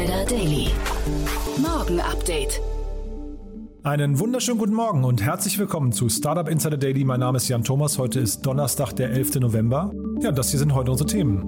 [0.00, 0.68] Insider Daily.
[1.58, 2.58] Morgen Update.
[3.82, 7.04] Einen wunderschönen guten Morgen und herzlich willkommen zu Startup Insider Daily.
[7.04, 7.98] Mein Name ist Jan Thomas.
[7.98, 9.40] Heute ist Donnerstag, der 11.
[9.40, 9.92] November.
[10.22, 11.42] Ja, das hier sind heute unsere Themen.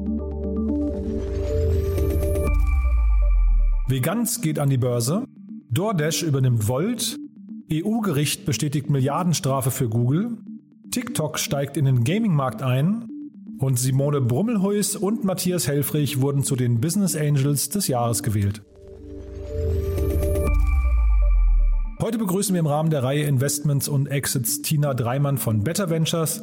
[3.89, 5.25] Veganz geht an die Börse.
[5.71, 7.17] DoorDash übernimmt Volt.
[7.73, 10.37] EU-Gericht bestätigt Milliardenstrafe für Google.
[10.91, 13.12] TikTok steigt in den Gaming-Markt ein.
[13.63, 18.61] Und Simone Brummelhuis und Matthias Helfrich wurden zu den Business Angels des Jahres gewählt.
[22.01, 26.43] Heute begrüßen wir im Rahmen der Reihe Investments und Exits Tina Dreimann von Better Ventures.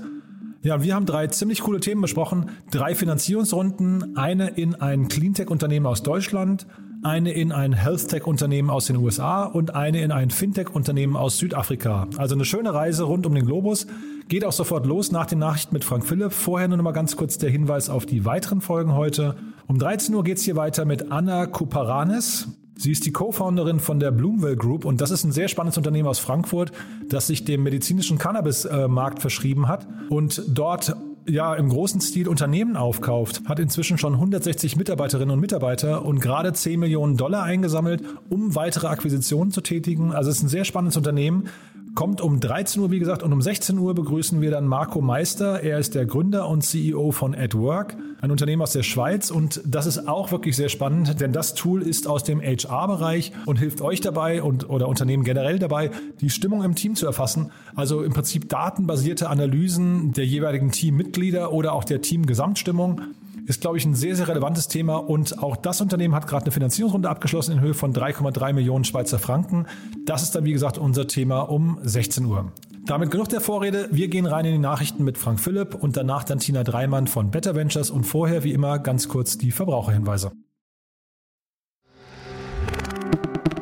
[0.62, 2.52] Ja, wir haben drei ziemlich coole Themen besprochen.
[2.72, 6.68] Drei Finanzierungsrunden, eine in ein Cleantech-Unternehmen aus Deutschland,
[7.04, 12.08] eine in ein Health-Tech-Unternehmen aus den USA und eine in ein Fintech-Unternehmen aus Südafrika.
[12.18, 13.88] Also eine schöne Reise rund um den Globus.
[14.28, 16.34] Geht auch sofort los nach den Nachrichten mit Frank Philipp.
[16.34, 19.36] Vorher nur noch mal ganz kurz der Hinweis auf die weiteren Folgen heute.
[19.68, 22.50] Um 13 Uhr geht's hier weiter mit Anna Kuparanis.
[22.76, 26.08] Sie ist die Co-Founderin von der Bloomwell Group und das ist ein sehr spannendes Unternehmen
[26.08, 26.72] aus Frankfurt,
[27.10, 30.96] das sich dem medizinischen Cannabis-Markt verschrieben hat und dort
[31.30, 36.54] ja im großen Stil Unternehmen aufkauft, hat inzwischen schon 160 Mitarbeiterinnen und Mitarbeiter und gerade
[36.54, 40.12] 10 Millionen Dollar eingesammelt, um weitere Akquisitionen zu tätigen.
[40.12, 41.48] Also es ist ein sehr spannendes Unternehmen.
[41.96, 45.62] Kommt um 13 Uhr, wie gesagt, und um 16 Uhr begrüßen wir dann Marco Meister.
[45.64, 49.32] Er ist der Gründer und CEO von AdWork, ein Unternehmen aus der Schweiz.
[49.32, 53.58] Und das ist auch wirklich sehr spannend, denn das Tool ist aus dem HR-Bereich und
[53.58, 57.52] hilft euch dabei und oder Unternehmen generell dabei, die Stimmung im Team zu erfassen.
[57.76, 63.02] Also im Prinzip datenbasierte Analysen der jeweiligen Teammitglieder oder auch der Teamgesamtstimmung
[63.50, 64.98] ist, glaube ich, ein sehr, sehr relevantes Thema.
[64.98, 69.18] Und auch das Unternehmen hat gerade eine Finanzierungsrunde abgeschlossen in Höhe von 3,3 Millionen Schweizer
[69.18, 69.66] Franken.
[70.06, 72.52] Das ist dann, wie gesagt, unser Thema um 16 Uhr.
[72.86, 73.90] Damit genug der Vorrede.
[73.92, 77.32] Wir gehen rein in die Nachrichten mit Frank Philipp und danach dann Tina Dreimann von
[77.32, 80.32] Better Ventures und vorher, wie immer, ganz kurz die Verbraucherhinweise.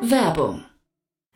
[0.02, 0.67] Werbung.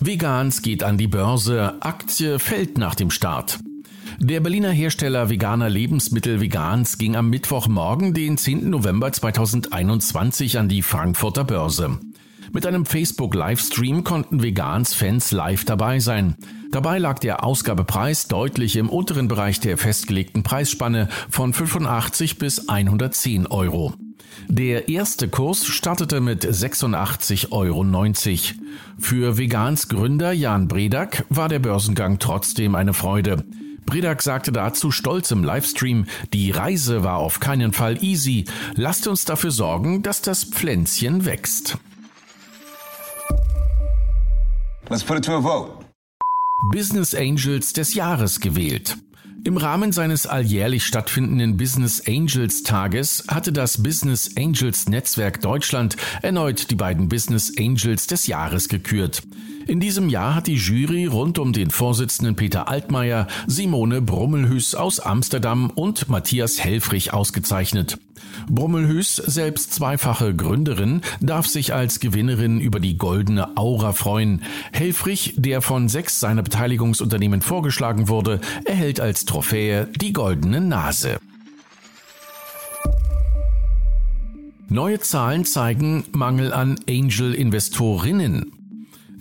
[0.00, 3.60] Vegans geht an die Börse, Aktie fällt nach dem Start.
[4.18, 8.70] Der Berliner Hersteller veganer Lebensmittel Vegans ging am Mittwochmorgen, den 10.
[8.70, 11.98] November 2021, an die Frankfurter Börse.
[12.54, 16.36] Mit einem Facebook-Livestream konnten Vegans Fans live dabei sein.
[16.70, 23.48] Dabei lag der Ausgabepreis deutlich im unteren Bereich der festgelegten Preisspanne von 85 bis 110
[23.48, 23.94] Euro.
[24.46, 27.84] Der erste Kurs startete mit 86,90 Euro.
[29.00, 33.44] Für Vegans Gründer Jan Bredak war der Börsengang trotzdem eine Freude.
[33.84, 38.44] Bredak sagte dazu stolz im Livestream, die Reise war auf keinen Fall easy.
[38.76, 41.78] Lasst uns dafür sorgen, dass das Pflänzchen wächst.
[44.90, 45.82] Let's put it to a vote.
[46.70, 48.98] Business Angels des Jahres gewählt.
[49.44, 56.70] Im Rahmen seines alljährlich stattfindenden Business Angels Tages hatte das Business Angels Netzwerk Deutschland erneut
[56.70, 59.22] die beiden Business Angels des Jahres gekürt.
[59.66, 65.00] In diesem Jahr hat die Jury rund um den Vorsitzenden Peter Altmaier, Simone Brummelhüs aus
[65.00, 67.98] Amsterdam und Matthias Helfrich ausgezeichnet.
[68.48, 74.42] Brummelhüs, selbst zweifache Gründerin, darf sich als Gewinnerin über die goldene Aura freuen.
[74.72, 81.18] Helfrich, der von sechs seiner Beteiligungsunternehmen vorgeschlagen wurde, erhält als Trophäe die goldene Nase.
[84.68, 88.63] Neue Zahlen zeigen Mangel an Angel-Investorinnen.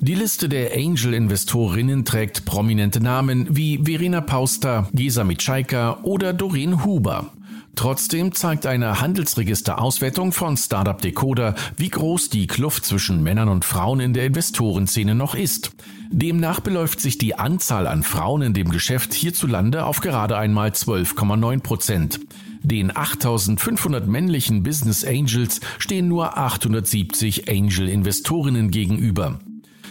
[0.04, 7.32] Die Liste der Angel-Investorinnen trägt prominente Namen wie Verena Pauster, Gesa Mitschaika oder Doreen Huber.
[7.76, 14.02] Trotzdem zeigt eine Handelsregisterauswertung von Startup Decoder, wie groß die Kluft zwischen Männern und Frauen
[14.02, 15.72] in der Investorenszene noch ist.
[16.12, 21.62] Demnach beläuft sich die Anzahl an Frauen in dem Geschäft hierzulande auf gerade einmal 12,9
[21.62, 22.20] Prozent.
[22.62, 29.40] Den 8500 männlichen Business Angels stehen nur 870 Angel-Investorinnen gegenüber.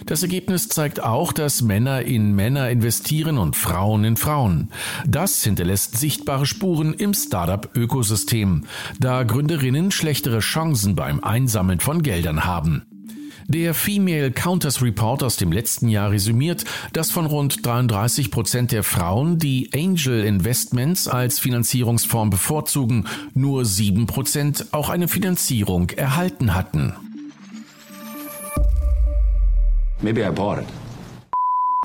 [0.06, 4.70] Das Ergebnis zeigt auch, dass Männer in Männer investieren und Frauen in Frauen.
[5.06, 8.64] Das hinterlässt sichtbare Spuren im Startup-Ökosystem,
[8.98, 12.82] da Gründerinnen schlechtere Chancen beim Einsammeln von Geldern haben.
[13.48, 18.82] Der Female Counters Report aus dem letzten Jahr resümiert, dass von rund 33 Prozent der
[18.82, 26.94] Frauen, die Angel Investments als Finanzierungsform bevorzugen, nur 7 Prozent auch eine Finanzierung erhalten hatten.
[30.02, 30.66] Maybe I bought it.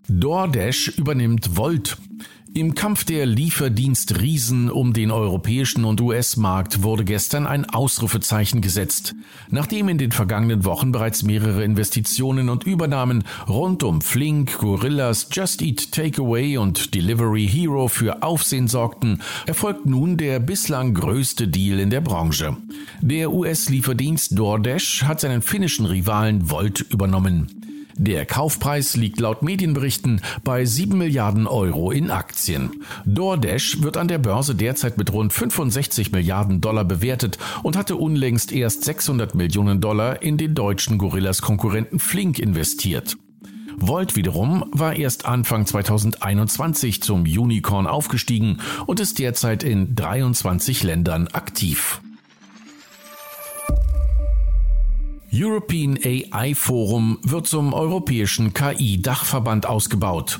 [0.09, 1.97] DoorDash übernimmt Volt.
[2.53, 9.13] Im Kampf der Lieferdienst-Riesen um den europäischen und US-Markt wurde gestern ein Ausrufezeichen gesetzt.
[9.51, 15.61] Nachdem in den vergangenen Wochen bereits mehrere Investitionen und Übernahmen rund um Flink, Gorillas, Just
[15.61, 21.91] Eat Takeaway und Delivery Hero für Aufsehen sorgten, erfolgt nun der bislang größte Deal in
[21.91, 22.57] der Branche.
[23.01, 27.66] Der US-Lieferdienst DoorDash hat seinen finnischen Rivalen Volt übernommen.
[27.97, 32.83] Der Kaufpreis liegt laut Medienberichten bei 7 Milliarden Euro in Aktien.
[33.05, 38.51] DoorDash wird an der Börse derzeit mit rund 65 Milliarden Dollar bewertet und hatte unlängst
[38.51, 43.17] erst 600 Millionen Dollar in den deutschen Gorillas Konkurrenten Flink investiert.
[43.79, 51.27] Volt wiederum war erst Anfang 2021 zum Unicorn aufgestiegen und ist derzeit in 23 Ländern
[51.27, 52.01] aktiv.
[55.33, 60.39] European AI Forum wird zum europäischen KI-Dachverband ausgebaut.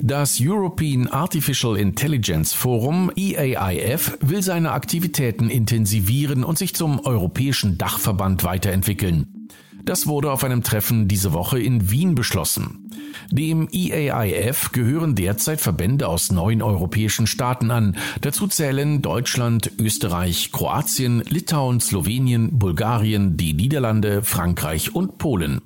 [0.00, 8.44] Das European Artificial Intelligence Forum EAIF will seine Aktivitäten intensivieren und sich zum europäischen Dachverband
[8.44, 9.48] weiterentwickeln.
[9.84, 12.85] Das wurde auf einem Treffen diese Woche in Wien beschlossen.
[13.30, 17.96] Dem EAIF gehören derzeit Verbände aus neun europäischen Staaten an.
[18.20, 25.60] Dazu zählen Deutschland, Österreich, Kroatien, Litauen, Slowenien, Bulgarien, die Niederlande, Frankreich und Polen.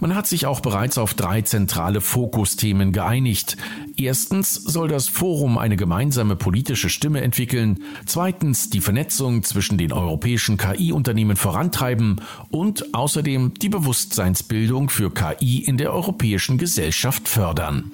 [0.00, 3.56] Man hat sich auch bereits auf drei zentrale Fokusthemen geeinigt.
[3.96, 10.56] Erstens soll das Forum eine gemeinsame politische Stimme entwickeln, zweitens die Vernetzung zwischen den europäischen
[10.56, 17.92] KI-Unternehmen vorantreiben und außerdem die Bewusstseinsbildung für KI in der europäischen Gesellschaft fördern.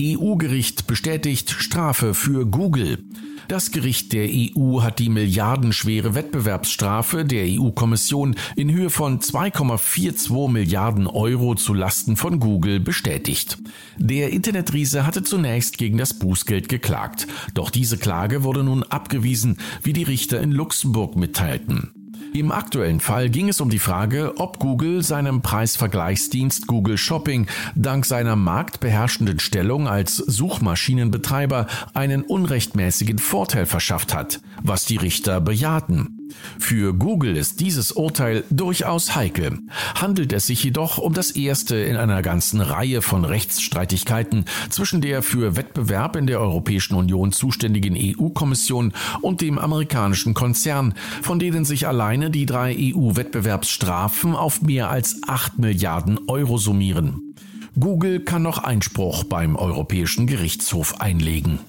[0.00, 3.04] EU-Gericht bestätigt Strafe für Google.
[3.48, 11.06] Das Gericht der EU hat die milliardenschwere Wettbewerbsstrafe der EU-Kommission in Höhe von 2,42 Milliarden
[11.06, 13.58] Euro zu Lasten von Google bestätigt.
[13.98, 19.92] Der Internetriese hatte zunächst gegen das Bußgeld geklagt, doch diese Klage wurde nun abgewiesen, wie
[19.92, 21.99] die Richter in Luxemburg mitteilten.
[22.32, 28.06] Im aktuellen Fall ging es um die Frage, ob Google seinem Preisvergleichsdienst Google Shopping dank
[28.06, 36.19] seiner marktbeherrschenden Stellung als Suchmaschinenbetreiber einen unrechtmäßigen Vorteil verschafft hat, was die Richter bejahten.
[36.58, 39.58] Für Google ist dieses Urteil durchaus heikel.
[39.94, 45.22] Handelt es sich jedoch um das erste in einer ganzen Reihe von Rechtsstreitigkeiten zwischen der
[45.22, 51.86] für Wettbewerb in der Europäischen Union zuständigen EU-Kommission und dem amerikanischen Konzern, von denen sich
[51.86, 57.34] alleine die drei EU-Wettbewerbsstrafen auf mehr als 8 Milliarden Euro summieren.
[57.78, 61.60] Google kann noch Einspruch beim Europäischen Gerichtshof einlegen.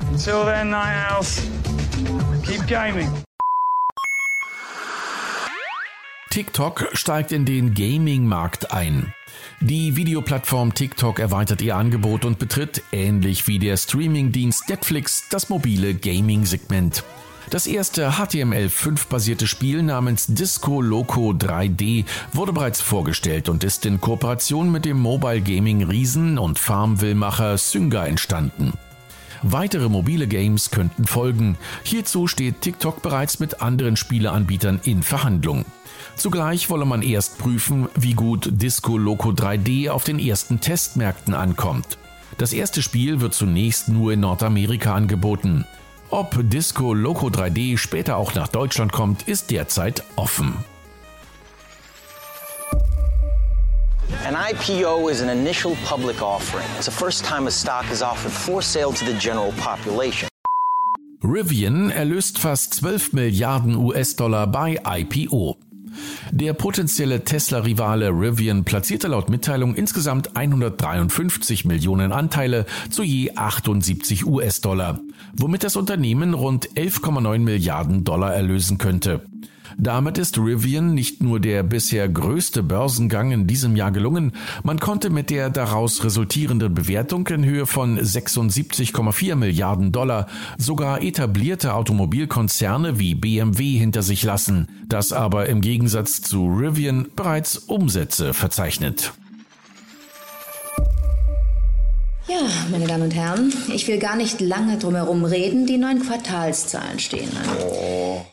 [0.00, 1.42] Until then, night owls,
[2.44, 3.08] keep gaming.
[6.30, 9.12] TikTok steigt in den Gaming-Markt ein.
[9.60, 15.94] Die Videoplattform TikTok erweitert ihr Angebot und betritt, ähnlich wie der Streamingdienst Netflix, das mobile
[15.94, 17.02] Gaming-Segment.
[17.50, 24.70] Das erste HTML5-basierte Spiel namens Disco Loco 3D wurde bereits vorgestellt und ist in Kooperation
[24.70, 28.74] mit dem Mobile Gaming Riesen und Farmville-Macher Synga entstanden.
[29.42, 31.56] Weitere mobile Games könnten folgen.
[31.82, 35.64] Hierzu steht TikTok bereits mit anderen Spieleanbietern in Verhandlung.
[36.16, 41.98] Zugleich wolle man erst prüfen, wie gut Disco Loco 3D auf den ersten Testmärkten ankommt.
[42.38, 45.64] Das erste Spiel wird zunächst nur in Nordamerika angeboten.
[46.10, 50.54] Ob Disco Loco 3D später auch nach Deutschland kommt, ist derzeit offen.
[54.08, 56.66] An IPO is an initial public offering.
[56.76, 60.28] It's the first time a stock is offered for sale to the general population.
[61.22, 65.58] Rivian erlöst fast 12 Milliarden US-Dollar bei IPO.
[66.30, 75.00] Der potenzielle Tesla-Rivale Rivian platzierte laut Mitteilung insgesamt 153 Millionen Anteile zu je 78 US-Dollar,
[75.34, 79.20] womit das Unternehmen rund 11,9 Milliarden Dollar erlösen könnte.
[79.76, 84.32] Damit ist Rivian nicht nur der bisher größte Börsengang in diesem Jahr gelungen,
[84.62, 91.74] man konnte mit der daraus resultierenden Bewertung in Höhe von 76,4 Milliarden Dollar sogar etablierte
[91.74, 99.12] Automobilkonzerne wie BMW hinter sich lassen, das aber im Gegensatz zu Rivian bereits Umsätze verzeichnet.
[102.28, 105.66] Ja, meine Damen und Herren, ich will gar nicht lange drumherum reden.
[105.66, 107.56] Die neuen Quartalszahlen stehen an.
[107.58, 108.26] Oh.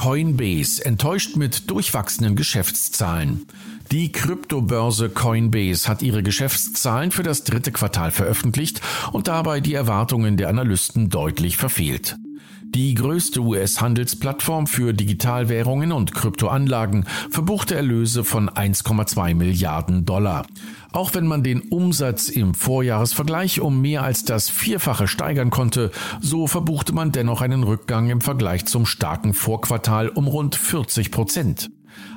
[0.00, 3.44] Coinbase enttäuscht mit durchwachsenen Geschäftszahlen.
[3.92, 8.80] Die Kryptobörse Coinbase hat ihre Geschäftszahlen für das dritte Quartal veröffentlicht
[9.12, 12.16] und dabei die Erwartungen der Analysten deutlich verfehlt.
[12.62, 20.46] Die größte US-Handelsplattform für Digitalwährungen und Kryptoanlagen verbuchte Erlöse von 1,2 Milliarden Dollar.
[20.92, 26.46] Auch wenn man den Umsatz im Vorjahresvergleich um mehr als das Vierfache steigern konnte, so
[26.46, 31.70] verbuchte man dennoch einen Rückgang im Vergleich zum starken Vorquartal um rund 40 Prozent.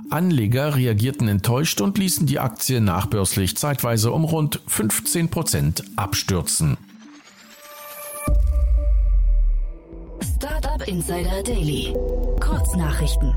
[0.09, 6.77] Anleger reagierten enttäuscht und ließen die Aktie nachbörslich zeitweise um rund 15 Prozent abstürzen.
[10.35, 11.93] Startup Insider Daily.
[12.39, 13.33] Kurznachrichten.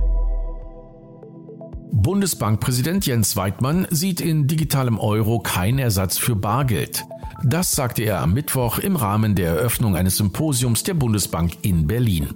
[1.92, 7.04] Bundesbankpräsident Jens Weidmann sieht in digitalem Euro keinen Ersatz für Bargeld.
[7.44, 12.28] Das sagte er am Mittwoch im Rahmen der Eröffnung eines Symposiums der Bundesbank in Berlin.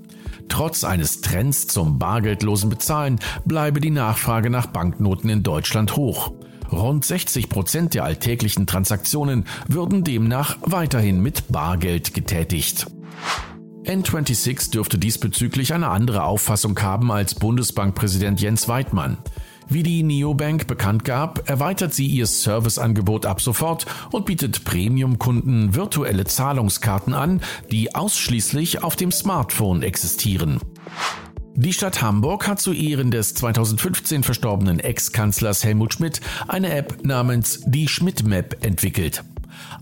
[0.49, 6.33] Trotz eines Trends zum bargeldlosen Bezahlen bleibe die Nachfrage nach Banknoten in Deutschland hoch.
[6.71, 12.87] Rund 60 Prozent der alltäglichen Transaktionen würden demnach weiterhin mit Bargeld getätigt.
[13.85, 19.19] N26 dürfte diesbezüglich eine andere Auffassung haben als Bundesbankpräsident Jens Weidmann.
[19.69, 26.25] Wie die Neobank bekannt gab, erweitert sie ihr Serviceangebot ab sofort und bietet Premium-Kunden virtuelle
[26.25, 30.61] Zahlungskarten an, die ausschließlich auf dem Smartphone existieren.
[31.55, 37.63] Die Stadt Hamburg hat zu Ehren des 2015 verstorbenen Ex-Kanzlers Helmut Schmidt eine App namens
[37.67, 39.25] die Schmidt Map entwickelt.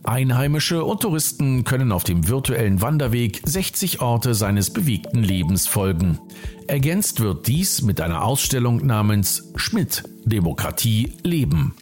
[0.04, 6.18] Einheimische und Touristen können auf dem virtuellen Wanderweg 60 Orte seines bewegten Lebens folgen.
[6.66, 11.74] Ergänzt wird dies mit einer Ausstellung namens Schmidt Demokratie leben.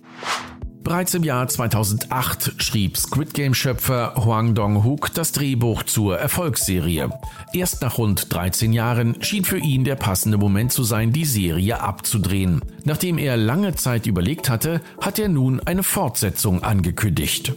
[0.87, 7.11] Bereits im Jahr 2008 schrieb Squid Game-Schöpfer Huang Dong-hook das Drehbuch zur Erfolgsserie.
[7.53, 11.81] Erst nach rund 13 Jahren schien für ihn der passende Moment zu sein, die Serie
[11.81, 12.61] abzudrehen.
[12.85, 17.53] Nachdem er lange Zeit überlegt hatte, hat er nun eine Fortsetzung angekündigt.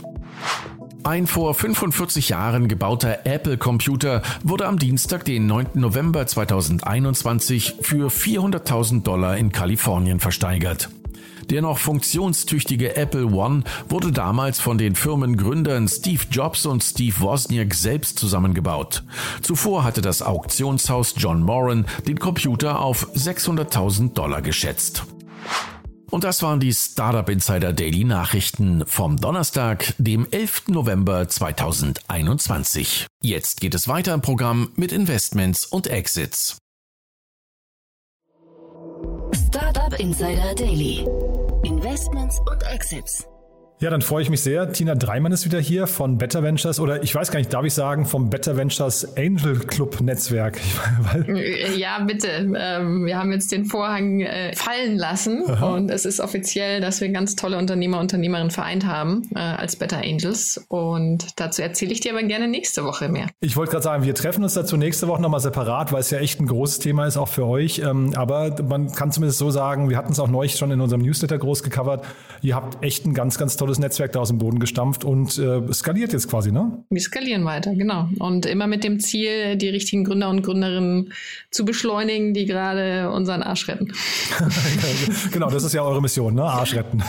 [1.03, 5.67] Ein vor 45 Jahren gebauter Apple-Computer wurde am Dienstag, den 9.
[5.75, 10.89] November 2021, für 400.000 Dollar in Kalifornien versteigert.
[11.49, 17.73] Der noch funktionstüchtige Apple One wurde damals von den Firmengründern Steve Jobs und Steve Wozniak
[17.73, 19.03] selbst zusammengebaut.
[19.41, 25.05] Zuvor hatte das Auktionshaus John Moran den Computer auf 600.000 Dollar geschätzt.
[26.09, 30.69] Und das waren die Startup Insider Daily Nachrichten vom Donnerstag, dem 11.
[30.69, 33.07] November 2021.
[33.21, 36.57] Jetzt geht es weiter im Programm mit Investments und Exits.
[39.47, 41.05] Startup Insider Daily.
[41.63, 43.25] Investments und Exits.
[43.81, 44.73] Ja, dann freue ich mich sehr.
[44.73, 47.73] Tina Dreimann ist wieder hier von Better Ventures oder ich weiß gar nicht, darf ich
[47.73, 50.59] sagen, vom Better Ventures Angel Club Netzwerk.
[51.77, 52.27] ja, bitte.
[52.27, 55.75] Ähm, wir haben jetzt den Vorhang äh, fallen lassen Aha.
[55.75, 59.99] und es ist offiziell, dass wir ganz tolle Unternehmer, Unternehmerinnen vereint haben äh, als Better
[60.03, 63.27] Angels und dazu erzähle ich dir aber gerne nächste Woche mehr.
[63.39, 66.19] Ich wollte gerade sagen, wir treffen uns dazu nächste Woche nochmal separat, weil es ja
[66.19, 67.79] echt ein großes Thema ist, auch für euch.
[67.79, 71.01] Ähm, aber man kann zumindest so sagen, wir hatten es auch neulich schon in unserem
[71.01, 72.03] Newsletter groß gecovert.
[72.41, 75.37] Ihr habt echt ein ganz, ganz tolles tolles Netzwerk da aus dem Boden gestampft und
[75.37, 76.83] äh, skaliert jetzt quasi, ne?
[76.89, 78.09] Wir skalieren weiter, genau.
[78.17, 81.13] Und immer mit dem Ziel, die richtigen Gründer und Gründerinnen
[81.51, 83.93] zu beschleunigen, die gerade unseren Arsch retten.
[85.31, 86.43] genau, das ist ja eure Mission, ne?
[86.43, 87.03] Arsch retten.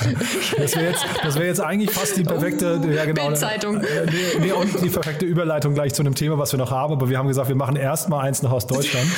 [0.58, 3.28] Das wäre jetzt, wär jetzt eigentlich fast die perfekte, ja genau.
[3.28, 3.78] Bildzeitung.
[3.78, 6.92] Äh, nee, nee, und die perfekte Überleitung gleich zu einem Thema, was wir noch haben.
[6.92, 9.08] Aber wir haben gesagt, wir machen erst mal eins noch aus Deutschland.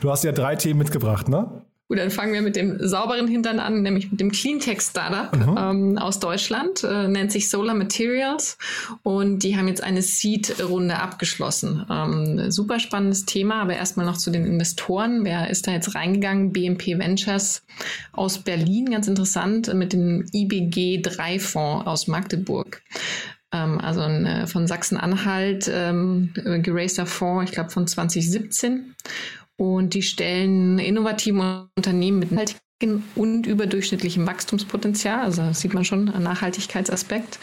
[0.00, 1.62] Du hast ja drei Themen mitgebracht, ne?
[1.86, 5.58] Gut, dann fangen wir mit dem sauberen Hintern an, nämlich mit dem Cleantech-Startup mhm.
[5.58, 8.56] ähm, aus Deutschland, äh, nennt sich Solar Materials
[9.02, 11.84] und die haben jetzt eine Seed-Runde abgeschlossen.
[11.90, 15.26] Ähm, super spannendes Thema, aber erstmal noch zu den Investoren.
[15.26, 16.52] Wer ist da jetzt reingegangen?
[16.54, 17.62] BMP Ventures
[18.12, 22.82] aus Berlin, ganz interessant, mit dem IBG 3-Fonds aus Magdeburg
[23.52, 28.94] ähm, also ein äh, von Sachsen-Anhalt ähm, geraster Fonds, ich glaube von 2017.
[29.56, 36.06] Und die stellen innovative Unternehmen mit nachhaltigen und überdurchschnittlichem Wachstumspotenzial, also das sieht man schon,
[36.06, 37.38] Nachhaltigkeitsaspekt,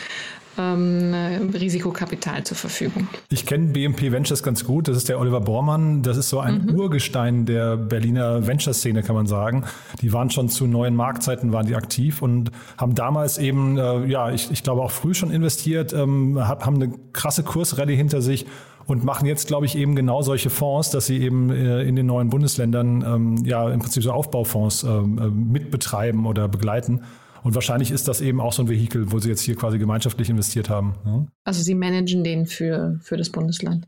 [0.57, 1.13] ähm,
[1.53, 3.07] Risikokapital zur Verfügung.
[3.29, 4.87] Ich kenne BMP Ventures ganz gut.
[4.87, 6.03] Das ist der Oliver Bormann.
[6.03, 6.75] Das ist so ein mhm.
[6.75, 9.63] Urgestein der Berliner Venture-Szene, kann man sagen.
[10.01, 14.31] Die waren schon zu neuen Marktzeiten waren die aktiv und haben damals eben, äh, ja,
[14.31, 18.45] ich, ich glaube auch früh schon investiert, ähm, haben eine krasse Kursrallye hinter sich
[18.85, 22.05] und machen jetzt, glaube ich, eben genau solche Fonds, dass sie eben äh, in den
[22.05, 27.01] neuen Bundesländern ähm, ja im Prinzip so Aufbaufonds ähm, äh, mitbetreiben oder begleiten.
[27.43, 30.29] Und wahrscheinlich ist das eben auch so ein Vehikel, wo sie jetzt hier quasi gemeinschaftlich
[30.29, 30.95] investiert haben.
[31.05, 31.25] Ja?
[31.43, 33.87] Also sie managen den für, für das Bundesland.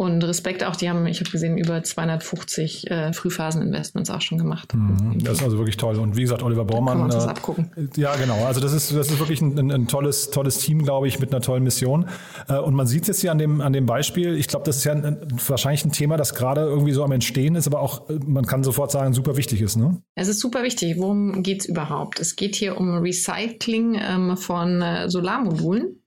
[0.00, 4.74] Und Respekt auch, die haben, ich habe gesehen, über 250 äh, Frühphaseninvestments auch schon gemacht.
[4.74, 5.98] Mhm, das ist also wirklich toll.
[5.98, 6.96] Und wie gesagt, Oliver Bormann.
[6.96, 7.70] Da kann man uns äh, abgucken.
[7.96, 8.46] Ja, genau.
[8.46, 11.34] Also das ist, das ist wirklich ein, ein, ein, tolles, tolles Team, glaube ich, mit
[11.34, 12.06] einer tollen Mission.
[12.48, 14.36] Äh, und man sieht es jetzt hier an dem, an dem Beispiel.
[14.36, 17.54] Ich glaube, das ist ja ein, wahrscheinlich ein Thema, das gerade irgendwie so am Entstehen
[17.54, 19.76] ist, aber auch, äh, man kann sofort sagen, super wichtig ist.
[19.76, 20.00] Ne?
[20.14, 20.96] Es ist super wichtig.
[20.96, 22.20] Worum geht es überhaupt?
[22.20, 25.99] Es geht hier um Recycling ähm, von äh, Solarmodulen.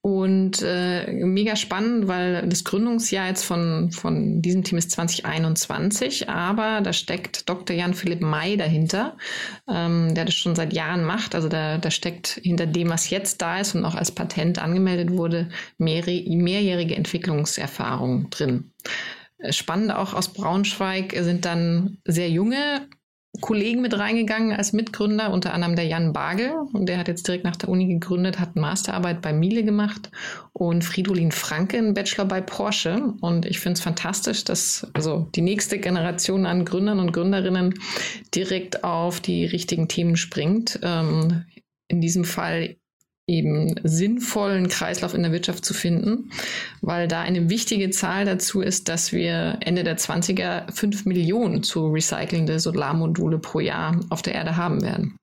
[0.00, 6.80] Und äh, mega spannend, weil das Gründungsjahr jetzt von, von diesem Team ist 2021, aber
[6.80, 7.74] da steckt Dr.
[7.76, 9.16] Jan-Philipp May dahinter,
[9.68, 11.34] ähm, der das schon seit Jahren macht.
[11.34, 15.10] Also da, da steckt hinter dem, was jetzt da ist und auch als Patent angemeldet
[15.10, 15.48] wurde,
[15.78, 18.70] mehr, mehrjährige Entwicklungserfahrung drin.
[19.50, 22.88] Spannend auch aus Braunschweig sind dann sehr junge
[23.40, 26.52] Kollegen mit reingegangen als Mitgründer, unter anderem der Jan Bagel.
[26.72, 30.10] Und der hat jetzt direkt nach der Uni gegründet, hat Masterarbeit bei Miele gemacht
[30.52, 33.14] und Fridolin Franke einen Bachelor bei Porsche.
[33.20, 37.74] Und ich finde es fantastisch, dass also die nächste Generation an Gründern und Gründerinnen
[38.34, 40.78] direkt auf die richtigen Themen springt.
[40.82, 41.44] Ähm,
[41.88, 42.76] in diesem Fall
[43.28, 46.30] eben sinnvollen Kreislauf in der Wirtschaft zu finden,
[46.80, 51.88] weil da eine wichtige Zahl dazu ist, dass wir Ende der 20er 5 Millionen zu
[51.88, 55.16] recycelnde Solarmodule pro Jahr auf der Erde haben werden.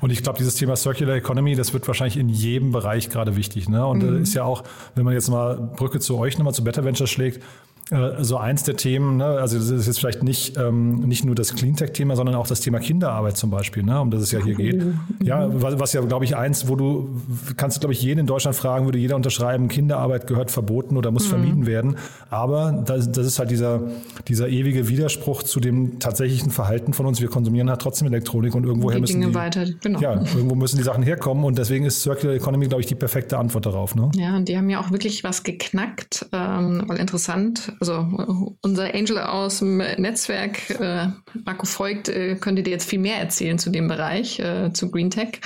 [0.00, 3.68] Und ich glaube, dieses Thema Circular Economy, das wird wahrscheinlich in jedem Bereich gerade wichtig.
[3.68, 3.84] Ne?
[3.84, 4.22] Und mhm.
[4.22, 4.62] ist ja auch,
[4.94, 7.42] wenn man jetzt mal Brücke zu euch nochmal zu Better Ventures schlägt,
[7.90, 11.34] äh, so eins der Themen, ne, also das ist jetzt vielleicht nicht, ähm, nicht nur
[11.34, 14.54] das Cleantech-Thema, sondern auch das Thema Kinderarbeit zum Beispiel, ne, um das es ja hier
[14.54, 14.82] geht.
[15.22, 17.08] Ja, was, was ja, glaube ich, eins, wo du,
[17.56, 21.10] kannst du, glaube ich, jeden in Deutschland fragen, würde jeder unterschreiben, Kinderarbeit gehört verboten oder
[21.10, 21.30] muss mhm.
[21.30, 21.96] vermieden werden.
[22.30, 23.80] Aber das, das ist halt dieser,
[24.28, 27.20] dieser ewige Widerspruch zu dem tatsächlichen Verhalten von uns.
[27.20, 30.00] Wir konsumieren halt trotzdem Elektronik und irgendwoher die müssen Dinge die, weiter, genau.
[30.00, 33.38] ja, irgendwo müssen die Sachen herkommen und deswegen ist Circular Economy, glaube ich, die perfekte
[33.38, 33.94] Antwort darauf.
[33.94, 34.10] Ne?
[34.14, 39.18] Ja, und die haben ja auch wirklich was geknackt, ähm, weil interessant, also unser Angel
[39.18, 41.08] aus dem Netzwerk, äh,
[41.44, 45.10] Marco Voigt, äh, könnte dir jetzt viel mehr erzählen zu dem Bereich, äh, zu Green
[45.10, 45.40] Tech.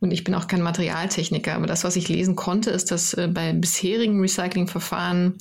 [0.00, 3.26] Und ich bin auch kein Materialtechniker, aber das, was ich lesen konnte, ist, dass äh,
[3.26, 5.38] bei bisherigen Recyclingverfahren,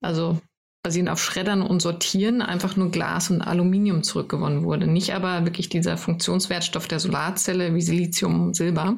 [0.00, 0.40] also
[0.82, 4.86] basierend auf Schreddern und Sortieren, einfach nur Glas und Aluminium zurückgewonnen wurde.
[4.86, 8.96] Nicht aber wirklich dieser Funktionswertstoff der Solarzelle wie Silizium und Silber.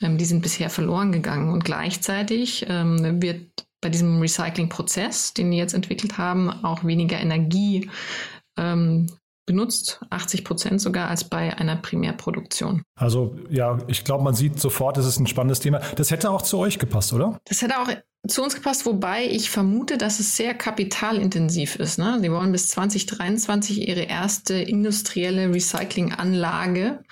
[0.00, 1.52] Ähm, die sind bisher verloren gegangen.
[1.52, 7.88] Und gleichzeitig ähm, wird bei diesem Recycling-Prozess, den die jetzt entwickelt haben, auch weniger Energie
[8.58, 9.06] ähm,
[9.46, 12.82] benutzt, 80 Prozent sogar als bei einer Primärproduktion.
[12.98, 15.78] Also ja, ich glaube, man sieht sofort, es ist ein spannendes Thema.
[15.94, 17.38] Das hätte auch zu euch gepasst, oder?
[17.44, 17.88] Das hätte auch
[18.26, 21.96] zu uns gepasst, wobei ich vermute, dass es sehr kapitalintensiv ist.
[21.96, 22.18] Ne?
[22.20, 27.04] Sie wollen bis 2023 ihre erste industrielle Recyclinganlage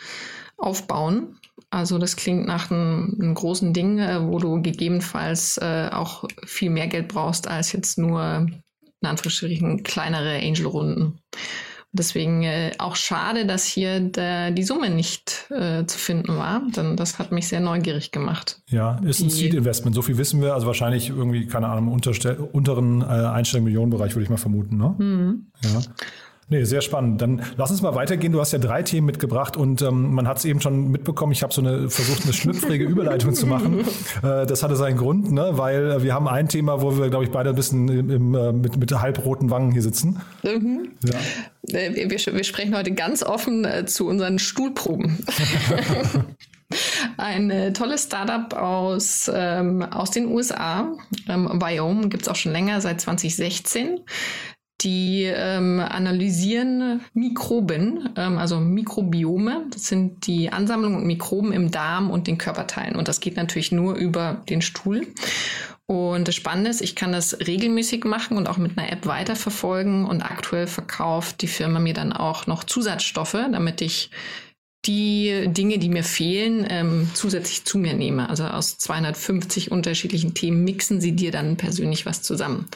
[0.57, 1.39] aufbauen.
[1.71, 6.71] Also das klingt nach einem, einem großen Ding, äh, wo du gegebenenfalls äh, auch viel
[6.71, 8.47] mehr Geld brauchst als jetzt nur
[9.01, 11.19] in Anführungsstrichen kleinere Angel-Runden.
[11.97, 16.97] Deswegen äh, auch schade, dass hier der, die Summe nicht äh, zu finden war, denn
[16.97, 18.61] das hat mich sehr neugierig gemacht.
[18.69, 23.03] Ja, ist ein Seed-Investment, so viel wissen wir, also wahrscheinlich irgendwie, keine Ahnung, im unteren
[23.03, 24.77] äh, einstelligen Millionenbereich würde ich mal vermuten.
[24.77, 24.95] Ne?
[24.99, 25.47] Mhm.
[25.63, 25.83] Ja.
[26.49, 27.23] Nee, sehr spannend.
[27.23, 28.33] Dann lass uns mal weitergehen.
[28.33, 31.33] Du hast ja drei Themen mitgebracht und ähm, man hat es eben schon mitbekommen.
[31.33, 33.85] Ich habe so eine versucht, eine schlüpfrige Überleitung zu machen.
[34.23, 35.51] Äh, das hatte seinen Grund, ne?
[35.53, 38.53] weil wir haben ein Thema, wo wir, glaube ich, beide ein bisschen im, im, äh,
[38.53, 40.21] mit, mit halbroten Wangen hier sitzen.
[40.43, 40.91] Mhm.
[41.05, 41.79] Ja.
[41.79, 45.25] Äh, wir, wir, sprechen heute ganz offen äh, zu unseren Stuhlproben.
[47.17, 50.93] Ein äh, tolles Startup aus, ähm, aus den USA.
[51.29, 54.01] Ähm, Wyoming gibt es auch schon länger, seit 2016
[54.85, 59.67] die ähm, analysieren Mikroben, ähm, also Mikrobiome.
[59.71, 62.97] Das sind die Ansammlung und Mikroben im Darm und den Körperteilen.
[62.97, 65.07] Und das geht natürlich nur über den Stuhl.
[65.87, 70.07] Und das Spannende ist, ich kann das regelmäßig machen und auch mit einer App weiterverfolgen.
[70.07, 74.11] Und aktuell verkauft die Firma mir dann auch noch Zusatzstoffe, damit ich
[74.87, 78.29] die Dinge, die mir fehlen, ähm, zusätzlich zu mir nehme.
[78.29, 82.67] Also aus 250 unterschiedlichen Themen mixen sie dir dann persönlich was zusammen.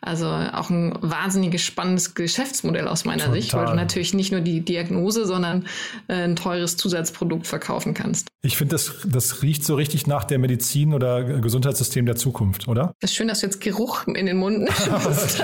[0.00, 3.40] Also auch ein wahnsinnig spannendes Geschäftsmodell aus meiner Total.
[3.40, 5.66] Sicht, weil du natürlich nicht nur die Diagnose, sondern
[6.08, 8.28] äh, ein teures Zusatzprodukt verkaufen kannst.
[8.42, 12.92] Ich finde, das, das riecht so richtig nach der Medizin oder Gesundheitssystem der Zukunft, oder?
[13.00, 15.38] Das ist schön, dass du jetzt Geruch in den Mund nimmst.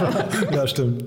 [0.53, 1.05] ja, stimmt.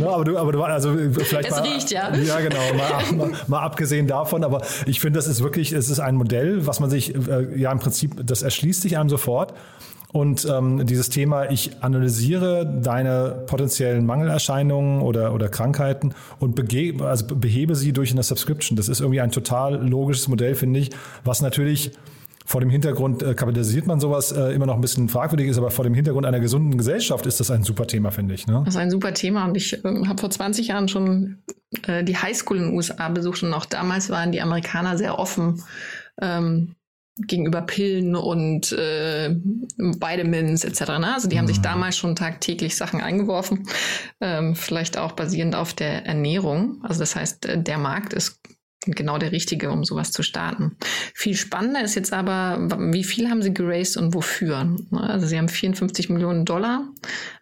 [0.00, 2.12] Ja, aber du, aber du, also vielleicht es mal, riecht, ja.
[2.14, 2.74] Ja, genau.
[2.74, 6.66] Mal, mal, mal abgesehen davon, aber ich finde, das ist wirklich, es ist ein Modell,
[6.66, 9.54] was man sich, äh, ja im Prinzip, das erschließt sich einem sofort.
[10.10, 17.26] Und ähm, dieses Thema, ich analysiere deine potenziellen Mangelerscheinungen oder, oder Krankheiten und bege also
[17.26, 18.76] behebe sie durch eine Subscription.
[18.76, 20.90] Das ist irgendwie ein total logisches Modell, finde ich,
[21.24, 21.92] was natürlich
[22.48, 25.70] vor dem Hintergrund äh, kapitalisiert man sowas äh, immer noch ein bisschen fragwürdig ist, aber
[25.70, 28.46] vor dem Hintergrund einer gesunden Gesellschaft ist das ein super Thema, finde ich.
[28.46, 28.62] Ne?
[28.64, 31.42] Das ist ein super Thema und ich äh, habe vor 20 Jahren schon
[31.86, 35.62] äh, die Highschool in den USA besucht und auch damals waren die Amerikaner sehr offen
[36.22, 36.74] ähm,
[37.18, 39.28] gegenüber Pillen und äh,
[39.76, 40.80] Vitamins etc.
[41.00, 41.12] Ne?
[41.14, 41.40] Also die mhm.
[41.40, 41.64] haben sich mhm.
[41.64, 43.68] damals schon tagtäglich Sachen eingeworfen,
[44.22, 46.78] ähm, vielleicht auch basierend auf der Ernährung.
[46.82, 48.40] Also das heißt, äh, der Markt ist
[48.86, 50.76] genau der richtige, um sowas zu starten.
[51.14, 52.58] Viel spannender ist jetzt aber,
[52.92, 54.64] wie viel haben sie geraced und wofür?
[54.64, 55.00] Ne?
[55.00, 56.88] Also sie haben 54 Millionen Dollar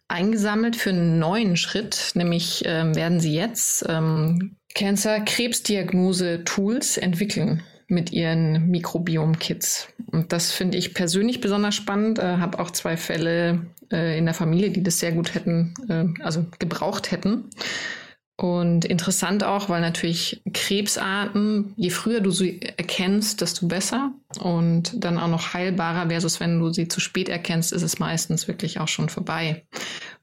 [0.08, 8.68] eingesammelt für einen neuen Schritt, nämlich ähm, werden sie jetzt ähm, Cancer-Krebsdiagnose-Tools entwickeln mit ihren
[8.68, 9.88] Mikrobiom-Kits.
[10.10, 12.18] Und das finde ich persönlich besonders spannend.
[12.18, 16.04] Äh, habe auch zwei Fälle äh, in der Familie, die das sehr gut hätten, äh,
[16.22, 17.50] also gebraucht hätten.
[18.38, 24.12] Und interessant auch, weil natürlich Krebsarten, je früher du sie erkennst, desto besser.
[24.38, 28.46] Und dann auch noch heilbarer versus wenn du sie zu spät erkennst, ist es meistens
[28.46, 29.64] wirklich auch schon vorbei.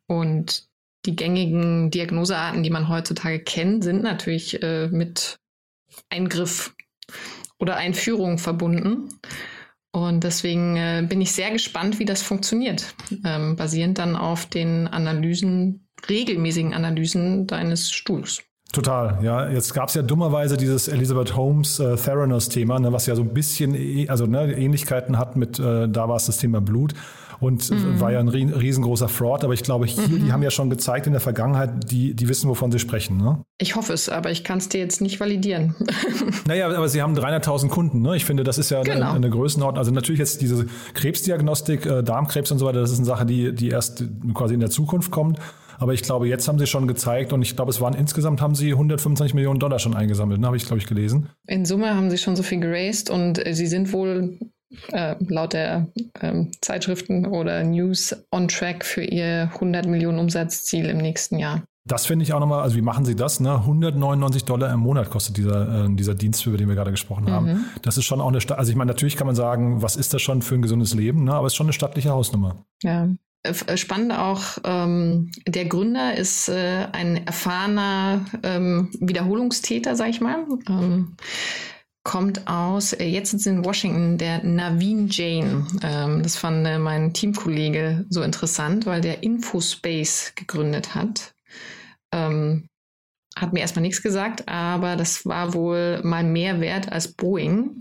[0.06, 0.68] Und
[1.06, 5.40] die gängigen Diagnosearten, die man heutzutage kennt, sind natürlich äh, mit
[6.10, 6.76] Eingriff
[7.58, 9.10] oder Einführung verbunden.
[9.94, 14.88] Und deswegen äh, bin ich sehr gespannt, wie das funktioniert, ähm, basierend dann auf den
[14.88, 18.42] Analysen, regelmäßigen Analysen deines Stuhls.
[18.72, 19.50] Total, ja.
[19.50, 23.36] Jetzt gab es ja dummerweise dieses Elizabeth Holmes äh, Theranos-Thema, ne, was ja so ein
[23.36, 26.96] bisschen, e, also ne, Ähnlichkeiten hat mit, äh, da war es das Thema Blut
[27.40, 28.00] und mhm.
[28.00, 29.44] war ja ein riesengroßer Fraud.
[29.44, 30.26] Aber ich glaube, hier, mhm.
[30.26, 33.18] die haben ja schon gezeigt in der Vergangenheit, die, die wissen, wovon sie sprechen.
[33.18, 33.44] Ne?
[33.58, 35.76] Ich hoffe es, aber ich kann es dir jetzt nicht validieren.
[36.48, 38.02] naja, aber sie haben 300.000 Kunden.
[38.02, 38.16] Ne?
[38.16, 39.08] Ich finde, das ist ja genau.
[39.08, 39.80] eine, eine Größenordnung.
[39.80, 43.54] Also natürlich jetzt diese Krebsdiagnostik, äh, Darmkrebs und so weiter, das ist eine Sache, die,
[43.54, 45.40] die erst quasi in der Zukunft kommt.
[45.78, 48.56] Aber ich glaube, jetzt haben sie schon gezeigt und ich glaube, es waren insgesamt haben
[48.56, 50.48] sie 125 Millionen Dollar schon eingesammelt, ne?
[50.48, 51.30] habe ich, glaube ich, gelesen.
[51.48, 54.40] In Summe haben sie schon so viel geraced und äh, sie sind wohl
[54.92, 55.88] äh, laut der
[56.22, 61.64] ähm, Zeitschriften oder News on track für ihr 100 Millionen Umsatzziel im nächsten Jahr.
[61.86, 63.42] Das finde ich auch nochmal, also wie machen Sie das?
[63.42, 63.56] Ne?
[63.56, 67.46] 199 Dollar im Monat kostet dieser, äh, dieser Dienst, über den wir gerade gesprochen haben.
[67.46, 67.66] Mhm.
[67.82, 70.14] Das ist schon auch eine, Sta also ich meine, natürlich kann man sagen, was ist
[70.14, 71.34] das schon für ein gesundes Leben, ne?
[71.34, 72.64] aber es ist schon eine stattliche Hausnummer.
[72.84, 73.10] Ja,
[73.44, 80.46] äh, spannend auch, ähm, der Gründer ist äh, ein erfahrener ähm, Wiederholungstäter, sag ich mal.
[80.70, 81.18] Ähm,
[82.04, 85.66] kommt aus, äh, jetzt sind sie in Washington, der Naveen Jain.
[85.82, 91.34] Ähm, das fand äh, mein Teamkollege so interessant, weil der Infospace gegründet hat.
[92.12, 92.68] Ähm,
[93.36, 97.80] hat mir erstmal nichts gesagt, aber das war wohl mal mehr wert als Boeing.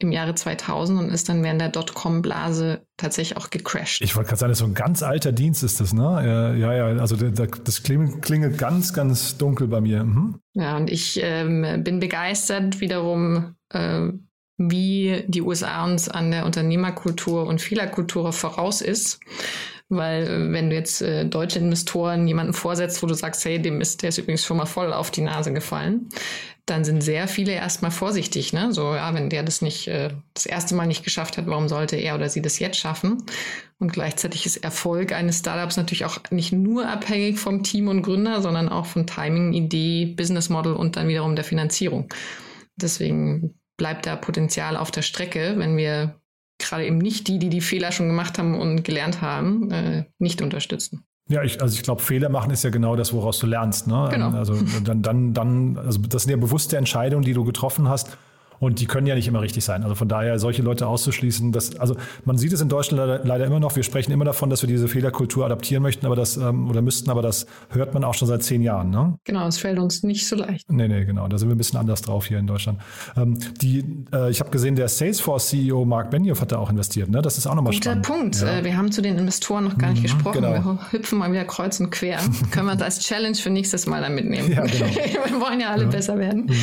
[0.00, 4.00] Im Jahre 2000 und ist dann während der Dotcom-Blase tatsächlich auch gecrashed.
[4.00, 6.56] Ich wollte gerade sagen, so ein ganz alter Dienst ist das, ne?
[6.58, 10.04] Ja, ja, also das klingelt ganz, ganz dunkel bei mir.
[10.04, 10.40] Mhm.
[10.54, 14.08] Ja, und ich ähm, bin begeistert wiederum, äh,
[14.56, 19.20] wie die USA uns an der Unternehmerkultur und Fehlerkultur voraus ist.
[19.88, 23.80] Weil äh, wenn du jetzt äh, deutsche Investoren jemanden vorsetzt, wo du sagst, hey, dem
[23.80, 26.08] ist, der ist übrigens schon mal voll auf die Nase gefallen,
[26.70, 28.52] dann sind sehr viele erstmal vorsichtig.
[28.52, 28.72] Ne?
[28.72, 31.96] So, ja, wenn der das nicht äh, das erste Mal nicht geschafft hat, warum sollte
[31.96, 33.24] er oder sie das jetzt schaffen?
[33.78, 38.40] Und gleichzeitig ist Erfolg eines Startups natürlich auch nicht nur abhängig vom Team und Gründer,
[38.40, 42.08] sondern auch von Timing, Idee, Business Model und dann wiederum der Finanzierung.
[42.76, 46.20] Deswegen bleibt da Potenzial auf der Strecke, wenn wir
[46.58, 50.42] gerade eben nicht die, die die Fehler schon gemacht haben und gelernt haben, äh, nicht
[50.42, 51.04] unterstützen.
[51.30, 53.86] Ja, ich, also ich glaube, Fehler machen ist ja genau das, woraus du lernst.
[53.86, 54.08] Ne?
[54.10, 54.30] Genau.
[54.30, 58.18] Also dann, dann, dann, also das sind ja bewusste Entscheidungen, die du getroffen hast.
[58.60, 59.82] Und die können ja nicht immer richtig sein.
[59.82, 61.96] Also von daher solche Leute auszuschließen, das, also
[62.26, 63.74] man sieht es in Deutschland leider, leider immer noch.
[63.74, 67.10] Wir sprechen immer davon, dass wir diese Fehlerkultur adaptieren möchten, aber das ähm, oder müssten,
[67.10, 68.90] aber das hört man auch schon seit zehn Jahren.
[68.90, 69.16] Ne?
[69.24, 70.70] Genau, es fällt uns nicht so leicht.
[70.70, 71.26] Nee, nee, genau.
[71.26, 72.80] Da sind wir ein bisschen anders drauf hier in Deutschland.
[73.16, 77.08] Ähm, die, äh, ich habe gesehen, der Salesforce-CEO Mark Benioff hat da auch investiert.
[77.08, 77.22] Ne?
[77.22, 78.06] Das ist auch nochmal spannend.
[78.06, 78.40] Guter Punkt.
[78.42, 78.58] Ja.
[78.58, 80.42] Äh, wir haben zu den Investoren noch gar nicht mhm, gesprochen.
[80.42, 80.52] Genau.
[80.52, 82.18] Wir hüpfen mal wieder kreuz und quer.
[82.50, 84.52] Können wir uns als Challenge für nächstes Mal dann mitnehmen.
[84.52, 84.86] Ja, genau.
[84.86, 85.88] wir wollen ja alle ja.
[85.88, 86.44] besser werden.
[86.46, 86.54] Mhm.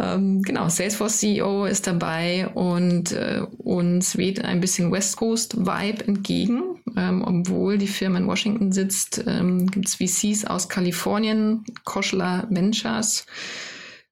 [0.00, 6.06] Ähm, genau, Salesforce CEO ist dabei und äh, uns weht ein bisschen West Coast Vibe
[6.06, 6.62] entgegen.
[6.96, 13.26] Ähm, obwohl die Firma in Washington sitzt, ähm, gibt es VCs aus Kalifornien, Koschler Ventures,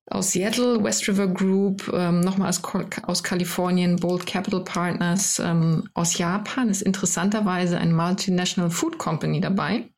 [0.09, 2.63] aus Seattle, West River Group, ähm, nochmal aus,
[3.03, 9.89] aus Kalifornien, Bold Capital Partners, ähm, aus Japan ist interessanterweise ein Multinational Food Company dabei.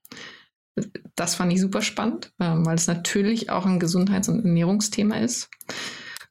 [1.14, 5.50] Das fand ich super spannend, ähm, weil es natürlich auch ein Gesundheits- und Ernährungsthema ist.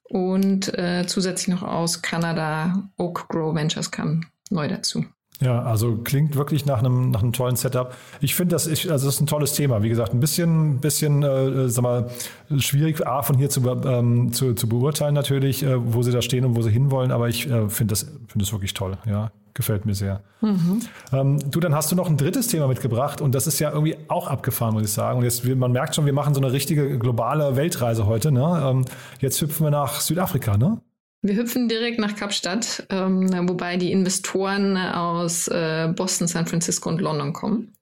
[0.10, 5.06] Und äh, zusätzlich noch aus Kanada, Oak Grow Ventures kam neu dazu.
[5.40, 7.94] Ja, also klingt wirklich nach einem, nach einem tollen Setup.
[8.22, 9.84] Ich finde, das ist, also das ist ein tolles Thema.
[9.84, 12.10] Wie gesagt, ein bisschen, bisschen äh, sag mal,
[12.58, 16.44] schwierig, A, von hier zu, ähm, zu, zu beurteilen natürlich, äh, wo sie da stehen
[16.44, 18.98] und wo sie hinwollen, aber ich äh, finde das, finde das wirklich toll.
[19.06, 20.22] Ja, gefällt mir sehr.
[20.40, 20.82] Mhm.
[21.12, 23.98] Ähm, du, dann hast du noch ein drittes Thema mitgebracht und das ist ja irgendwie
[24.08, 25.18] auch abgefahren, muss ich sagen.
[25.18, 28.32] Und jetzt, man merkt schon, wir machen so eine richtige globale Weltreise heute.
[28.32, 28.64] Ne?
[28.64, 28.86] Ähm,
[29.20, 30.80] jetzt hüpfen wir nach Südafrika, ne?
[31.24, 37.02] Wir hüpfen direkt nach Kapstadt, ähm, wobei die Investoren aus äh, Boston, San Francisco und
[37.02, 37.74] London kommen.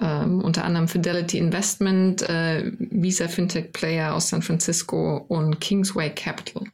[0.00, 6.64] Ähm, unter anderem Fidelity Investment, äh, Visa Fintech Player aus San Francisco und Kingsway Capital.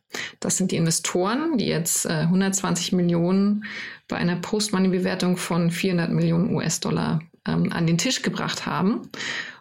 [0.40, 3.64] Das sind die Investoren, die jetzt äh, 120 Millionen
[4.08, 9.08] bei einer Post-Money-Bewertung von 400 Millionen US-Dollar ähm, an den Tisch gebracht haben.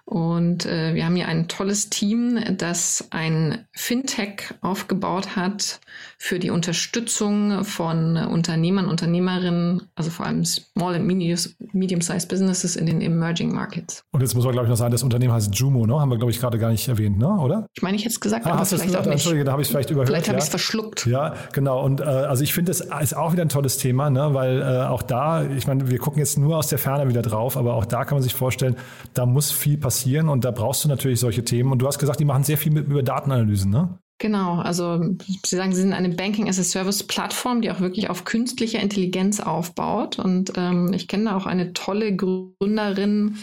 [0.05, 5.79] Und äh, wir haben hier ein tolles Team, das ein Fintech aufgebaut hat
[6.23, 13.01] für die Unterstützung von Unternehmern, Unternehmerinnen, also vor allem Small and Medium-Sized Businesses in den
[13.01, 14.03] Emerging Markets.
[14.11, 15.99] Und jetzt muss man, glaube ich, noch sagen, das Unternehmen heißt Jumo, ne?
[15.99, 17.27] Haben wir, glaube ich, gerade gar nicht erwähnt, ne?
[17.27, 17.67] oder?
[17.75, 19.01] Ich meine, ich hätte es gesagt, ah, aber hast vielleicht gesagt?
[19.03, 19.15] auch nicht.
[19.15, 20.07] Entschuldige, da habe ich es vielleicht überhört.
[20.07, 20.39] Vielleicht habe ja.
[20.39, 21.05] ich es verschluckt.
[21.05, 21.83] Ja, genau.
[21.83, 24.33] Und äh, also ich finde, das ist auch wieder ein tolles Thema, ne?
[24.33, 27.57] weil äh, auch da, ich meine, wir gucken jetzt nur aus der Ferne wieder drauf,
[27.57, 28.77] aber auch da kann man sich vorstellen,
[29.13, 31.71] da muss viel passieren passieren und da brauchst du natürlich solche Themen.
[31.71, 33.99] Und du hast gesagt, die machen sehr viel mit, über Datenanalysen, ne?
[34.19, 35.03] Genau, also
[35.45, 38.79] Sie sagen, Sie sind eine Banking as a Service Plattform, die auch wirklich auf künstlicher
[38.79, 40.19] Intelligenz aufbaut.
[40.19, 43.37] Und ähm, ich kenne auch eine tolle Gründerin,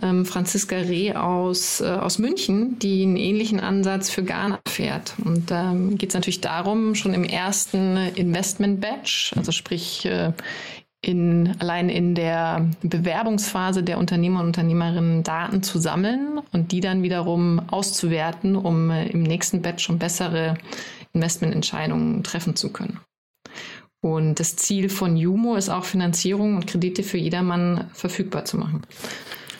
[0.00, 5.14] ähm, Franziska Reh aus, äh, aus München, die einen ähnlichen Ansatz für Ghana fährt.
[5.24, 10.32] Und da ähm, geht es natürlich darum, schon im ersten Investment-Batch, also sprich äh,
[11.02, 17.02] in, allein in der Bewerbungsphase der Unternehmer und Unternehmerinnen Daten zu sammeln und die dann
[17.02, 20.56] wiederum auszuwerten, um äh, im nächsten Batch schon bessere
[21.12, 23.00] Investmententscheidungen treffen zu können.
[24.00, 28.82] Und das Ziel von Jumo ist auch Finanzierung und Kredite für jedermann verfügbar zu machen.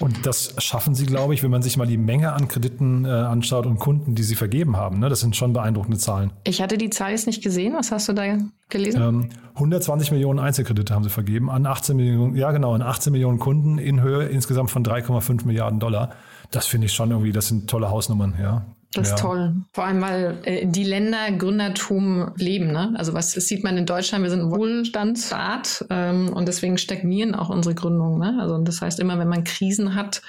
[0.02, 3.08] Und das schaffen sie, glaube ich, wenn man sich mal die Menge an Krediten äh,
[3.08, 4.98] anschaut und Kunden, die sie vergeben haben.
[4.98, 5.08] Ne?
[5.08, 6.32] Das sind schon beeindruckende Zahlen.
[6.42, 7.74] Ich hatte die Zahl jetzt nicht gesehen.
[7.74, 8.36] Was hast du da
[8.68, 9.00] gelesen?
[9.00, 13.38] Ähm, 120 Millionen Einzelkredite haben sie vergeben an 18 Millionen, ja genau, an 18 Millionen
[13.38, 16.10] Kunden in Höhe insgesamt von 3,5 Milliarden Dollar.
[16.50, 18.66] Das finde ich schon irgendwie, das sind tolle Hausnummern, ja.
[18.94, 19.16] Das ist ja.
[19.16, 19.54] toll.
[19.72, 22.72] Vor allem, weil äh, die Länder Gründertum leben.
[22.72, 22.92] Ne?
[22.96, 27.48] Also was sieht man in Deutschland, wir sind ein Wohlstandsstaat ähm, und deswegen stagnieren auch
[27.48, 28.18] unsere Gründungen.
[28.18, 28.38] Ne?
[28.40, 30.22] Also das heißt, immer wenn man Krisen hat,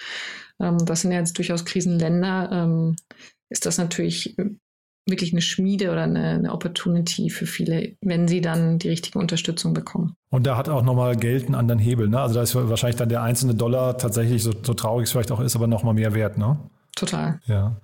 [0.60, 2.96] ähm, das sind ja jetzt durchaus Krisenländer, ähm,
[3.50, 4.36] ist das natürlich
[5.06, 9.74] wirklich eine Schmiede oder eine, eine Opportunity für viele, wenn sie dann die richtige Unterstützung
[9.74, 10.16] bekommen.
[10.30, 12.08] Und da hat auch nochmal Geld einen anderen Hebel.
[12.08, 12.20] Ne?
[12.20, 15.42] Also da ist wahrscheinlich dann der einzelne Dollar tatsächlich, so, so traurig es vielleicht auch
[15.42, 16.38] ist, aber nochmal mehr wert.
[16.38, 16.58] Ne?
[16.96, 17.40] Total.
[17.48, 17.76] Ja.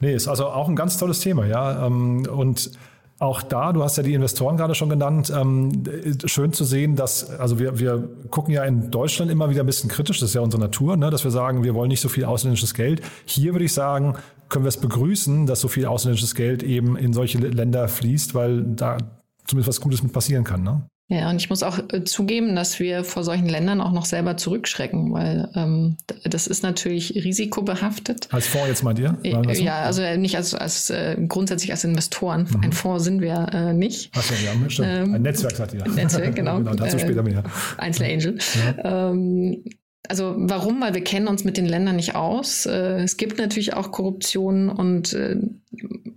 [0.00, 1.86] Nee, ist also auch ein ganz tolles Thema, ja.
[1.86, 2.70] Ähm, und
[3.18, 5.84] auch da, du hast ja die Investoren gerade schon genannt, ähm,
[6.26, 9.88] schön zu sehen, dass, also wir, wir gucken ja in Deutschland immer wieder ein bisschen
[9.88, 12.26] kritisch, das ist ja unsere Natur, ne, dass wir sagen, wir wollen nicht so viel
[12.26, 13.00] ausländisches Geld.
[13.24, 14.16] Hier würde ich sagen,
[14.50, 18.62] können wir es begrüßen, dass so viel ausländisches Geld eben in solche Länder fließt, weil
[18.62, 18.98] da
[19.46, 20.62] zumindest was Gutes mit passieren kann.
[20.62, 20.86] Ne?
[21.08, 24.36] Ja, und ich muss auch äh, zugeben, dass wir vor solchen Ländern auch noch selber
[24.36, 28.28] zurückschrecken, weil ähm, das ist natürlich risikobehaftet.
[28.32, 29.16] Als Fonds jetzt meint ihr?
[29.22, 29.68] Ja, so?
[29.68, 32.48] also nicht als, als äh, grundsätzlich als Investoren.
[32.50, 32.60] Mhm.
[32.60, 34.16] Ein Fonds sind wir äh, nicht.
[34.16, 34.88] Achso, ja, stimmt.
[34.90, 35.84] Ähm, ein Netzwerk sagt ihr.
[35.84, 36.56] Ein Netzwerk, genau.
[36.58, 37.44] genau dazu später mehr.
[37.78, 38.38] Einzelangel.
[38.56, 39.10] Ja.
[39.10, 39.62] Ähm,
[40.08, 40.80] also warum?
[40.80, 42.66] Weil wir kennen uns mit den Ländern nicht aus.
[42.66, 45.36] Äh, es gibt natürlich auch Korruption und äh,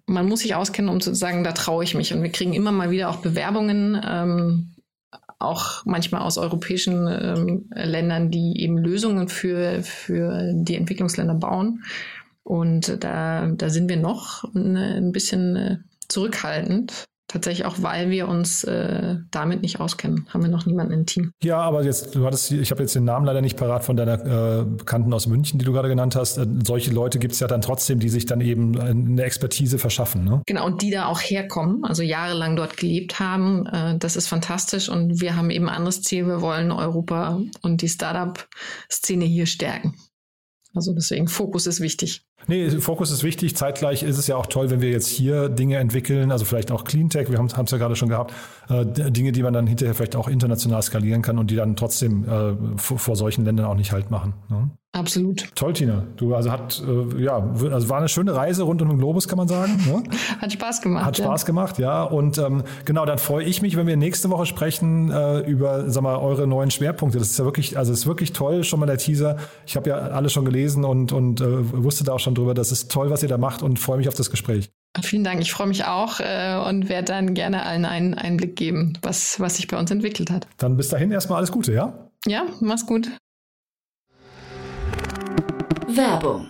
[0.08, 2.12] man muss sich auskennen, um zu sagen, da traue ich mich.
[2.12, 4.72] Und wir kriegen immer mal wieder auch Bewerbungen ähm,
[5.40, 11.84] auch manchmal aus europäischen ähm, Ländern, die eben Lösungen für, für die Entwicklungsländer bauen.
[12.44, 18.64] Und da, da sind wir noch ein bisschen äh, zurückhaltend, Tatsächlich auch, weil wir uns
[18.64, 21.32] äh, damit nicht auskennen, haben wir noch niemanden im Team.
[21.44, 24.62] Ja, aber jetzt, du hattest, ich habe jetzt den Namen leider nicht parat von deiner
[24.62, 26.40] äh, Bekannten aus München, die du gerade genannt hast.
[26.40, 30.24] Äh, solche Leute gibt es ja dann trotzdem, die sich dann eben eine Expertise verschaffen.
[30.24, 30.42] Ne?
[30.48, 33.68] Genau, und die da auch herkommen, also jahrelang dort gelebt haben.
[33.68, 36.26] Äh, das ist fantastisch und wir haben eben ein anderes Ziel.
[36.26, 39.94] Wir wollen Europa und die Startup-Szene hier stärken.
[40.74, 42.24] Also deswegen Fokus ist wichtig.
[42.48, 43.56] Nee, Fokus ist wichtig.
[43.56, 46.84] Zeitgleich ist es ja auch toll, wenn wir jetzt hier Dinge entwickeln, also vielleicht auch
[46.84, 48.34] Cleantech, wir haben es ja gerade schon gehabt,
[48.70, 52.24] äh, Dinge, die man dann hinterher vielleicht auch international skalieren kann und die dann trotzdem
[52.24, 54.34] äh, vor, vor, solchen Ländern auch nicht halt machen.
[54.50, 54.72] Ne?
[54.92, 55.54] Absolut.
[55.54, 56.04] Toll, Tina.
[56.18, 59.38] Du also hat äh, ja, also war eine schöne Reise rund um den Globus, kann
[59.38, 59.78] man sagen.
[59.86, 60.04] Ne?
[60.42, 61.06] Hat Spaß gemacht.
[61.06, 61.46] Hat Spaß ja.
[61.46, 62.04] gemacht, ja.
[62.04, 66.02] Und ähm, genau, dann freue ich mich, wenn wir nächste Woche sprechen äh, über, sag
[66.02, 67.20] mal, eure neuen Schwerpunkte.
[67.20, 69.38] Das ist ja wirklich, also ist wirklich toll, schon mal der Teaser.
[69.68, 72.54] Ich habe ja alles schon gelesen und und äh, wusste da auch schon drüber.
[72.54, 74.72] Das ist toll, was ihr da macht und freue mich auf das Gespräch.
[75.02, 75.42] Vielen Dank.
[75.42, 79.58] Ich freue mich auch äh, und werde dann gerne allen einen Einblick geben, was was
[79.58, 80.48] sich bei uns entwickelt hat.
[80.58, 82.10] Dann bis dahin erstmal alles Gute, ja?
[82.26, 83.10] Ja, mach's gut.
[85.88, 86.50] Werbung.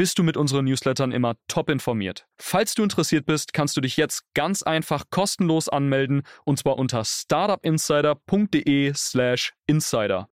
[0.00, 2.26] bist du mit unseren Newslettern immer top informiert.
[2.38, 7.04] Falls du interessiert bist, kannst du dich jetzt ganz einfach kostenlos anmelden und zwar unter
[7.04, 10.30] startupinsider.de/slash insider.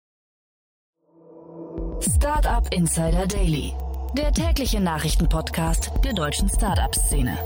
[2.00, 3.74] Startup Insider Daily,
[4.16, 7.36] der tägliche Nachrichtenpodcast der deutschen Startup-Szene.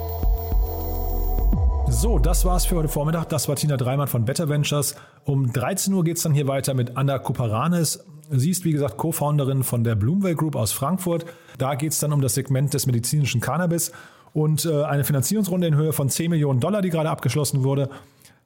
[1.89, 3.29] So, das war's für heute Vormittag.
[3.31, 4.95] Das war Tina Dreimann von Better Ventures.
[5.25, 8.05] Um 13 Uhr geht es dann hier weiter mit Anna Kuparanes.
[8.31, 11.27] Sie ist, wie gesagt, Co-Founderin von der Bloomwell Group aus Frankfurt.
[11.59, 13.93] Da geht es dann um das Segment des medizinischen Cannabis
[14.33, 17.89] und äh, eine Finanzierungsrunde in Höhe von 10 Millionen Dollar, die gerade abgeschlossen wurde.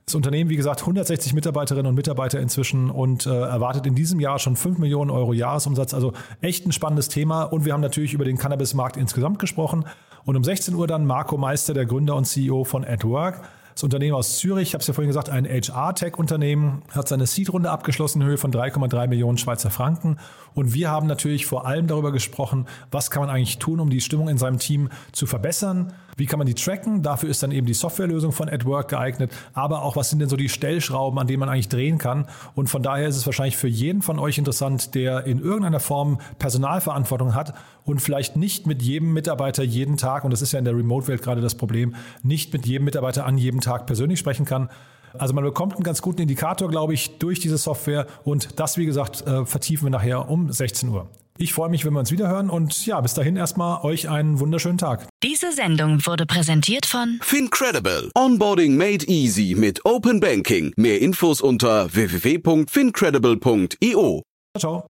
[0.06, 4.38] Das Unternehmen, wie gesagt, 160 Mitarbeiterinnen und Mitarbeiter inzwischen und äh, erwartet in diesem Jahr
[4.38, 5.92] schon 5 Millionen Euro Jahresumsatz.
[5.92, 7.42] Also echt ein spannendes Thema.
[7.42, 9.84] Und wir haben natürlich über den Cannabismarkt insgesamt gesprochen.
[10.24, 13.42] Und um 16 Uhr dann Marco Meister, der Gründer und CEO von AdWork.
[13.78, 17.70] Das Unternehmen aus Zürich, ich habe es ja vorhin gesagt, ein HR-Tech-Unternehmen, hat seine Seed-Runde
[17.70, 20.16] abgeschlossen in Höhe von 3,3 Millionen Schweizer Franken.
[20.52, 24.00] Und wir haben natürlich vor allem darüber gesprochen, was kann man eigentlich tun, um die
[24.00, 25.92] Stimmung in seinem Team zu verbessern.
[26.16, 27.04] Wie kann man die tracken?
[27.04, 29.30] Dafür ist dann eben die Softwarelösung von AdWork geeignet.
[29.52, 32.26] Aber auch, was sind denn so die Stellschrauben, an denen man eigentlich drehen kann?
[32.56, 36.18] Und von daher ist es wahrscheinlich für jeden von euch interessant, der in irgendeiner Form
[36.40, 40.64] Personalverantwortung hat und vielleicht nicht mit jedem Mitarbeiter jeden Tag, und das ist ja in
[40.64, 44.68] der Remote-Welt gerade das Problem, nicht mit jedem Mitarbeiter an jedem Tag persönlich sprechen kann.
[45.16, 48.86] Also man bekommt einen ganz guten Indikator, glaube ich, durch diese Software und das, wie
[48.86, 51.08] gesagt, äh, vertiefen wir nachher um 16 Uhr.
[51.40, 54.78] Ich freue mich, wenn wir uns wiederhören und ja, bis dahin erstmal euch einen wunderschönen
[54.78, 55.06] Tag.
[55.22, 58.10] Diese Sendung wurde präsentiert von Fincredible.
[58.16, 60.72] Onboarding made easy mit Open Banking.
[60.76, 64.22] Mehr Infos unter www.fincredible.io.
[64.58, 64.82] Ciao.